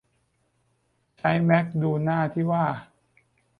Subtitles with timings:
[1.17, 2.65] ใช้แมคดูหน้าที่ว่า